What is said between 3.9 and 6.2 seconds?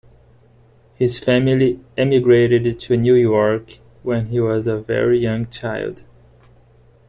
when he was a very young child.